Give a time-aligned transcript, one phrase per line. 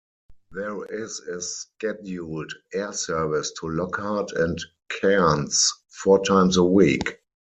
[0.49, 4.57] There is a scheduled air service to Lockhart and
[4.89, 7.19] Cairns four times a week.